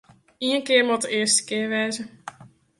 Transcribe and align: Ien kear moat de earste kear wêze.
Ien 0.45 0.63
kear 0.67 0.83
moat 0.87 1.03
de 1.05 1.09
earste 1.19 1.41
kear 1.49 1.67
wêze. 1.73 2.03